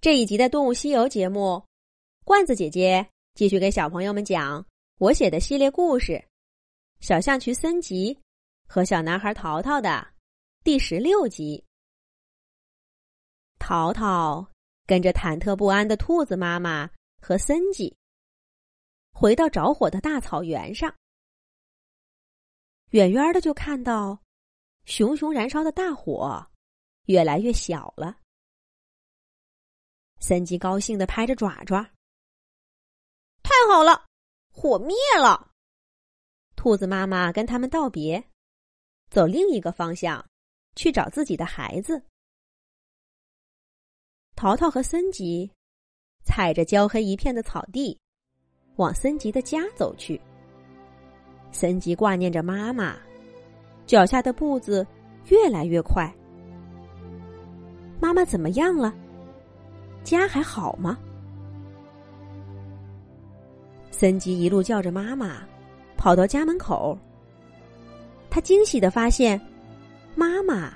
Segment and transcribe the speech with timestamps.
[0.00, 1.62] 这一集的《动物西游》节目，
[2.24, 6.12] 罐子姐姐继续给小朋友们讲我写的系列故事
[7.00, 8.18] 《小象群森吉
[8.66, 10.08] 和小男孩淘淘》的
[10.64, 11.62] 第十六集。
[13.58, 14.48] 淘淘
[14.86, 16.88] 跟着忐忑不安的兔子妈妈
[17.20, 17.94] 和森吉
[19.12, 20.94] 回到着火的大草原上，
[22.92, 24.18] 远远的就看到
[24.86, 26.46] 熊熊燃烧的大火
[27.04, 28.16] 越来越小了。
[30.20, 31.82] 森吉高兴的拍着爪爪，
[33.42, 34.06] 太好了，
[34.52, 35.50] 火灭了！
[36.54, 38.22] 兔子妈妈跟他们道别，
[39.10, 40.24] 走另一个方向
[40.76, 42.02] 去找自己的孩子。
[44.36, 45.50] 淘淘和森吉
[46.22, 47.98] 踩着焦黑一片的草地，
[48.76, 50.20] 往森吉的家走去。
[51.50, 52.96] 森吉挂念着妈妈，
[53.86, 54.86] 脚下的步子
[55.28, 56.14] 越来越快。
[58.00, 58.94] 妈妈怎么样了？
[60.02, 60.98] 家还好吗？
[63.90, 65.42] 森吉一路叫着妈妈，
[65.96, 66.96] 跑到家门口。
[68.30, 69.40] 他惊喜的发现，
[70.14, 70.72] 妈妈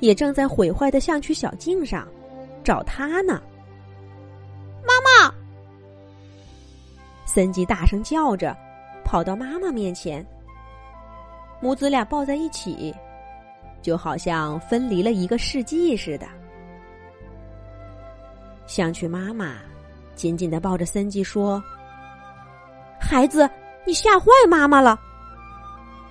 [0.00, 2.08] 也正在毁坏的象区小径上
[2.64, 3.42] 找他呢。
[4.84, 5.34] 妈妈！
[7.26, 8.56] 森吉大声叫着，
[9.04, 10.24] 跑到妈妈面前。
[11.60, 12.94] 母子俩抱在一起，
[13.82, 16.26] 就好像分离了一个世纪似的。
[18.66, 19.54] 想去妈妈
[20.14, 21.62] 紧紧的抱着森吉说
[23.00, 23.48] ：“孩子，
[23.84, 24.98] 你吓坏妈妈了。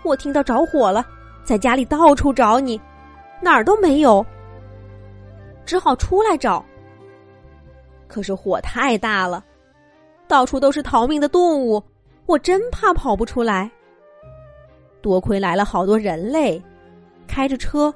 [0.04, 1.06] 我听到着火了，
[1.44, 2.80] 在家里到处找你，
[3.42, 4.26] 哪儿都没有，
[5.66, 6.64] 只好出来找。
[8.08, 9.44] 可是火太大了，
[10.28, 11.82] 到处都是逃命的动物，
[12.26, 13.72] 我真怕跑不出来。
[15.02, 16.62] 多亏来了好多人类，
[17.28, 17.94] 开着车，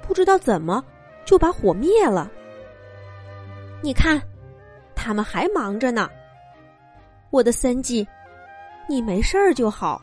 [0.00, 0.82] 不知道怎么
[1.24, 2.30] 就把火灭了。”
[3.84, 4.22] 你看，
[4.94, 6.08] 他们还忙着呢。
[7.30, 8.06] 我的森吉，
[8.88, 10.00] 你没事儿就好。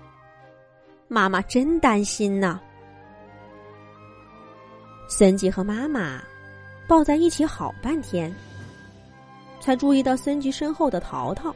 [1.08, 2.60] 妈妈真担心呢。
[5.08, 6.22] 森吉和妈妈
[6.88, 8.36] 抱在一起好半天，
[9.62, 11.56] 才注意到森吉身后的淘淘。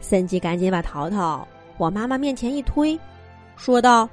[0.00, 2.98] 森吉赶紧把淘淘往妈妈面前一推，
[3.56, 4.08] 说道：“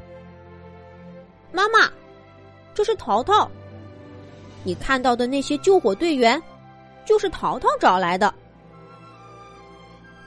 [1.54, 1.90] 妈妈，
[2.74, 3.50] 这是淘淘。”
[4.64, 6.42] 你看到的那些救火队员，
[7.06, 8.34] 就是淘淘找来的。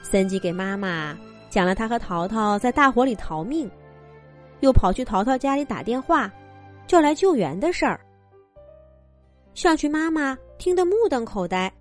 [0.02, 1.16] 森吉给妈妈
[1.48, 3.70] 讲了他和淘淘在大火里逃命，
[4.60, 6.30] 又跑去淘淘家里打电话，
[6.86, 8.00] 叫来救援的事儿。
[9.54, 11.72] 象群妈妈听得目瞪口呆。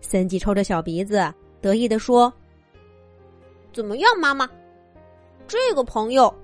[0.00, 2.32] 森吉抽着小鼻子，得意的说
[3.72, 4.48] ：“怎么样，妈妈？
[5.46, 6.34] 这个朋友，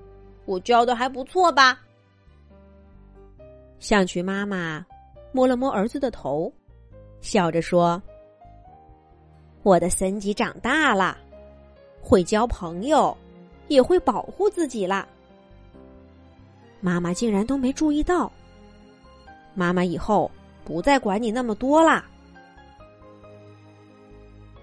[0.45, 1.79] 我交的还不错吧？”
[3.79, 4.85] 象群妈妈。
[5.31, 6.51] 摸了摸儿子的头，
[7.21, 8.01] 笑着说
[9.63, 11.17] ：“我的森吉长大了，
[12.01, 13.15] 会交朋友，
[13.67, 15.07] 也会保护自己啦。”
[16.81, 18.31] 妈妈竟然都没注意到。
[19.53, 20.29] 妈妈以后
[20.65, 22.05] 不再管你那么多啦。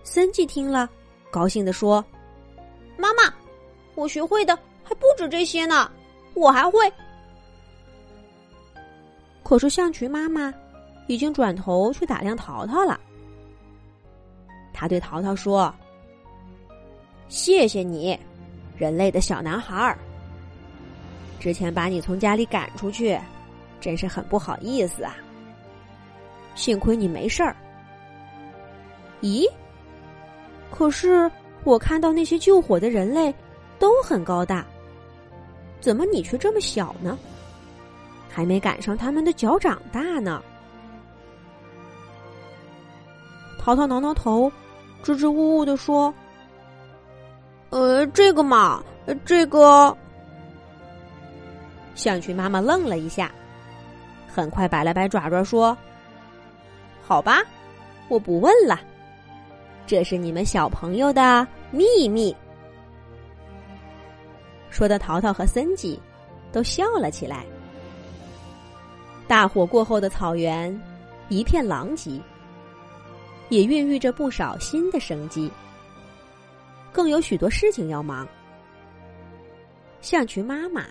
[0.02, 0.88] 森吉听了，
[1.30, 2.04] 高兴的说
[2.98, 3.32] ：“妈妈，
[3.94, 5.90] 我学会的还不止这些呢，
[6.34, 6.92] 我还会。”
[9.48, 10.52] 可是象群妈妈
[11.06, 13.00] 已经转头去打量淘淘了。
[14.74, 15.74] 他对淘淘说
[17.28, 18.14] ：“谢谢你，
[18.76, 19.96] 人类的小男孩儿。
[21.40, 23.18] 之前把你从家里赶出去，
[23.80, 25.16] 真是很不好意思啊。
[26.54, 27.56] 幸亏你没事儿。
[29.22, 29.50] 咦？
[30.70, 31.30] 可是
[31.64, 33.34] 我看到那些救火的人类
[33.78, 34.62] 都很高大，
[35.80, 37.18] 怎么你却这么小呢？”
[38.38, 40.40] 还没赶上他们的脚长大呢。
[43.58, 44.48] 淘淘挠挠头，
[45.02, 46.14] 支支吾吾的说
[47.70, 48.80] ：“呃，这个嘛，
[49.24, 49.92] 这个。”
[51.96, 53.28] 象群妈妈愣了一下，
[54.28, 55.76] 很快摆了摆爪爪说
[57.02, 57.42] ：“好吧，
[58.06, 58.78] 我不问了，
[59.84, 62.32] 这是你们小朋友的秘密。”
[64.70, 66.00] 说的淘淘和森吉
[66.52, 67.44] 都笑了起来。
[69.28, 70.74] 大火过后的草原
[71.28, 72.18] 一片狼藉，
[73.50, 75.52] 也孕育着不少新的生机。
[76.90, 78.26] 更有许多事情要忙，
[80.00, 80.86] 象群妈妈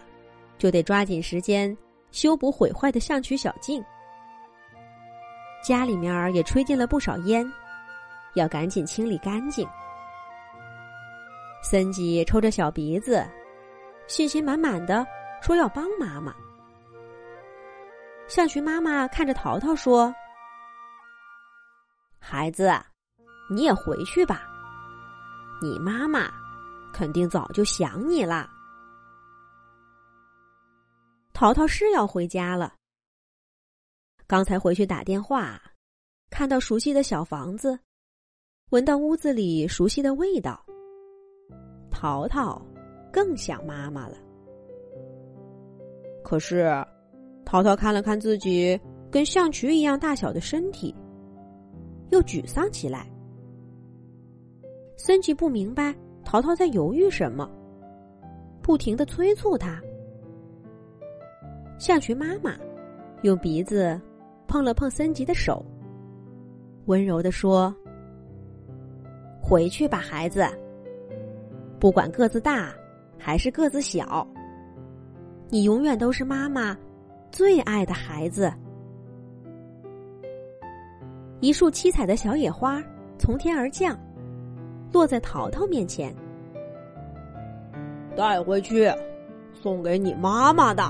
[0.60, 1.76] 就得抓紧时间
[2.12, 3.84] 修补毁坏的象群小径。
[5.64, 7.52] 家里面也吹进了不少烟，
[8.36, 9.68] 要赶紧清理干净。
[11.64, 13.26] 森吉抽着小鼻子，
[14.06, 15.06] 信心满满的
[15.42, 16.36] 说要帮妈妈。
[18.28, 20.14] 象群妈妈看着淘淘说
[22.20, 22.72] ：“孩子，
[23.50, 24.44] 你也回去吧。
[25.62, 26.30] 你妈妈
[26.94, 28.50] 肯定早就想你啦。”
[31.34, 32.74] 淘淘是要回家了。
[34.28, 35.62] 刚才回去打电话，
[36.30, 37.80] 看到熟悉的小房子，
[38.72, 40.66] 闻到屋子里熟悉的味道，
[41.90, 42.62] 淘淘
[43.12, 44.18] 更想妈妈了。
[46.26, 46.86] 可是，
[47.48, 48.78] 淘淘看了看自己
[49.10, 50.94] 跟象渠一样大小的身体，
[52.10, 53.10] 又沮丧起来。
[54.98, 55.96] 森吉不明白
[56.26, 57.50] 淘淘在犹豫什么，
[58.62, 59.82] 不停的催促他。
[61.80, 62.54] 象群妈妈
[63.22, 63.98] 用鼻子
[64.46, 65.66] 碰了碰森吉的手，
[66.88, 67.74] 温柔的说
[69.42, 70.46] ：“回去吧，孩子。
[71.80, 72.74] 不管个子大
[73.18, 74.28] 还是个子小，
[75.48, 76.78] 你永远都是妈妈
[77.32, 78.52] 最爱的孩子。”
[81.40, 82.82] 一束七彩的小野花
[83.20, 83.96] 从天而降，
[84.92, 86.14] 落在淘淘面前，
[88.16, 88.92] 带回去，
[89.54, 90.84] 送给你妈妈的。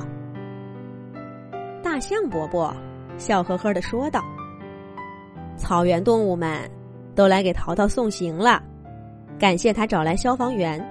[1.84, 2.74] 大象伯伯
[3.18, 4.24] 笑呵呵的说道
[5.57, 6.69] ：“草原动物们
[7.13, 8.63] 都来给淘淘送行了，
[9.38, 10.81] 感谢他找来消防员，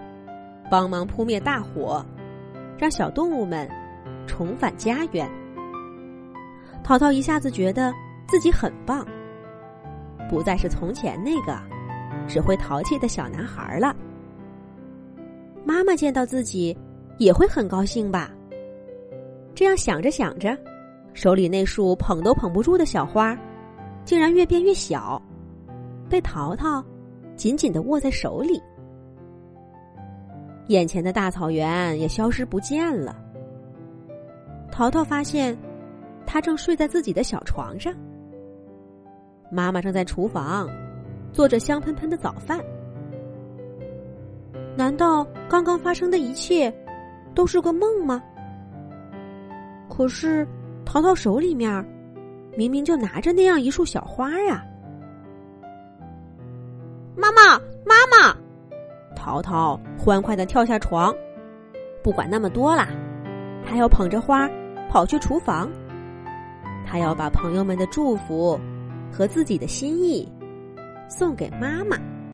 [0.71, 2.05] 帮忙扑灭大火，
[2.77, 3.67] 让小动物们
[4.27, 5.31] 重返家园。”
[6.85, 7.93] 淘淘一下子觉得
[8.29, 9.07] 自己很棒，
[10.29, 11.59] 不再是从前那个
[12.29, 13.95] 只会淘气的小男孩了。
[15.65, 16.77] 妈妈见到自己
[17.19, 18.31] 也会很高兴吧？
[19.55, 20.57] 这样想着想着。
[21.13, 23.35] 手里那束捧都捧不住的小花，
[24.05, 25.21] 竟然越变越小，
[26.11, 26.85] 被淘淘
[27.37, 28.63] 紧紧的握在手里。
[30.69, 33.17] 眼前的大草原也消失不见了。
[34.77, 35.57] 淘淘发现，
[36.27, 37.95] 他正睡在自己的小床上。
[39.51, 40.69] 妈妈正在厨房
[41.33, 42.61] 做着香喷喷的早饭。
[44.77, 46.71] 难道刚刚发生的一切
[47.35, 48.23] 都是个梦吗？
[49.89, 50.47] 可是。
[50.85, 51.85] 淘淘手里面
[52.57, 54.65] 明明就拿着那样一束小花呀！
[57.17, 58.37] 妈妈，妈妈！
[59.17, 61.13] 淘淘欢快的跳下床，
[62.05, 62.87] 不管那么多啦，
[63.65, 64.49] 他要捧着花
[64.97, 65.71] 跑去厨房。
[66.87, 68.59] 他要把朋友们的祝福
[69.13, 70.27] 和自己的心意
[71.07, 71.99] 送给妈妈。